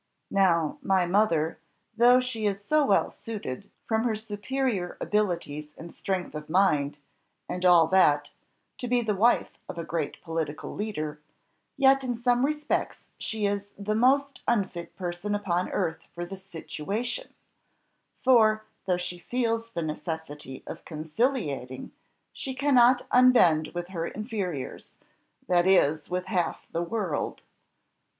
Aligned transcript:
Now, 0.31 0.79
my 0.81 1.05
mother, 1.05 1.59
though 1.95 2.19
she 2.19 2.47
is 2.47 2.65
so 2.65 2.83
well 2.83 3.11
suited, 3.11 3.69
from 3.85 4.03
her 4.03 4.15
superior 4.15 4.97
abilities 4.99 5.75
and 5.77 5.93
strength 5.93 6.33
of 6.33 6.49
mind, 6.49 6.97
and 7.47 7.63
all 7.63 7.85
that, 7.89 8.31
to 8.79 8.87
be 8.87 9.03
the 9.03 9.13
wife 9.13 9.59
of 9.69 9.77
a 9.77 9.83
great 9.83 10.19
political 10.23 10.73
leader, 10.73 11.21
yet 11.77 12.03
in 12.03 12.17
some 12.17 12.47
respects 12.47 13.05
she 13.19 13.45
is 13.45 13.73
the 13.77 13.93
most 13.93 14.41
unfit 14.47 14.95
person 14.95 15.35
upon 15.35 15.69
earth 15.69 15.99
for 16.15 16.25
the 16.25 16.35
situation; 16.35 17.35
for, 18.23 18.63
though 18.87 18.97
she 18.97 19.19
feels 19.19 19.69
the 19.69 19.83
necessity 19.83 20.63
of 20.65 20.83
conciliating, 20.83 21.91
she 22.33 22.55
cannot 22.55 23.05
unbend 23.11 23.67
with 23.75 23.89
her 23.89 24.07
inferiors, 24.07 24.95
that 25.47 25.67
is, 25.67 26.09
with 26.09 26.25
half 26.25 26.65
the 26.71 26.81
world. 26.81 27.43